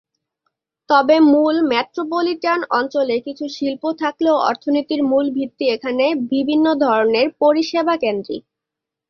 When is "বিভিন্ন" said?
6.31-6.65